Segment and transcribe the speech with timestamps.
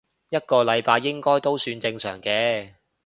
[0.29, 2.73] 一個禮拜應該都算正常嘅